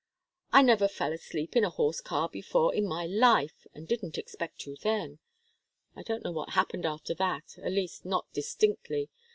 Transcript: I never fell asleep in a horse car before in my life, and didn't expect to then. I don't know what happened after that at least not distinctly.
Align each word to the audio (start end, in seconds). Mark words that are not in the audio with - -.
I 0.51 0.63
never 0.63 0.87
fell 0.87 1.13
asleep 1.13 1.55
in 1.55 1.63
a 1.63 1.69
horse 1.69 2.01
car 2.01 2.27
before 2.27 2.73
in 2.73 2.87
my 2.87 3.05
life, 3.05 3.67
and 3.75 3.87
didn't 3.87 4.17
expect 4.17 4.57
to 4.61 4.75
then. 4.77 5.19
I 5.95 6.01
don't 6.01 6.23
know 6.23 6.31
what 6.31 6.53
happened 6.53 6.87
after 6.87 7.13
that 7.13 7.55
at 7.61 7.71
least 7.71 8.03
not 8.03 8.25
distinctly. 8.33 9.11